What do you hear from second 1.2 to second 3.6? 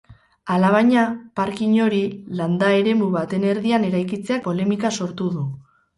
parking hori landa-eremu baten